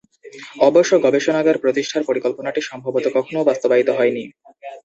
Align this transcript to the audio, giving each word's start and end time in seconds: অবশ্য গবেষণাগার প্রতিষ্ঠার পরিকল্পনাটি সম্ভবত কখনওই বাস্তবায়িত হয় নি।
অবশ্য 0.61 0.91
গবেষণাগার 1.05 1.61
প্রতিষ্ঠার 1.63 2.07
পরিকল্পনাটি 2.09 2.61
সম্ভবত 2.61 3.05
কখনওই 3.15 3.47
বাস্তবায়িত 3.49 3.89
হয় 3.97 4.11
নি। 4.11 4.23